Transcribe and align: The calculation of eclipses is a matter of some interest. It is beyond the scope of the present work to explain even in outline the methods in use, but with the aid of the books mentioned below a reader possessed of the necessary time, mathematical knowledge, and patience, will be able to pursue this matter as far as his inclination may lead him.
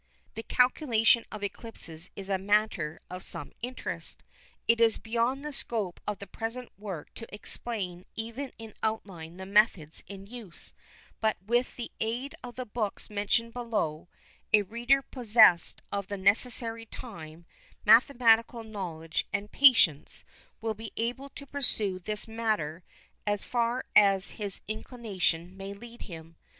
The 0.33 0.41
calculation 0.41 1.25
of 1.31 1.43
eclipses 1.43 2.09
is 2.15 2.27
a 2.27 2.39
matter 2.39 3.01
of 3.07 3.21
some 3.21 3.51
interest. 3.61 4.23
It 4.67 4.81
is 4.81 4.97
beyond 4.97 5.45
the 5.45 5.53
scope 5.53 5.99
of 6.07 6.17
the 6.17 6.25
present 6.25 6.71
work 6.75 7.13
to 7.13 7.31
explain 7.31 8.07
even 8.15 8.51
in 8.57 8.73
outline 8.81 9.37
the 9.37 9.45
methods 9.45 10.03
in 10.07 10.25
use, 10.25 10.73
but 11.19 11.37
with 11.45 11.75
the 11.75 11.91
aid 11.99 12.33
of 12.43 12.55
the 12.55 12.65
books 12.65 13.11
mentioned 13.11 13.53
below 13.53 14.07
a 14.51 14.63
reader 14.63 15.03
possessed 15.03 15.83
of 15.91 16.07
the 16.07 16.17
necessary 16.17 16.87
time, 16.87 17.45
mathematical 17.85 18.63
knowledge, 18.63 19.27
and 19.31 19.51
patience, 19.51 20.23
will 20.61 20.73
be 20.73 20.91
able 20.97 21.29
to 21.29 21.45
pursue 21.45 21.99
this 21.99 22.27
matter 22.27 22.83
as 23.27 23.43
far 23.43 23.85
as 23.95 24.29
his 24.31 24.61
inclination 24.67 25.55
may 25.55 25.73
lead 25.75 26.01
him. 26.01 26.37